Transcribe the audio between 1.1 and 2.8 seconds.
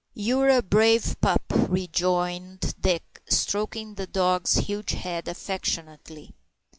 pup," rejoined